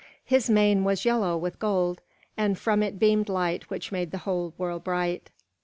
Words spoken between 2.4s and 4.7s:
from it beamed light which made the whole